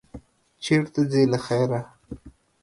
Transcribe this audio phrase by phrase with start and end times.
[0.63, 1.81] چېرته ځې، له خیره؟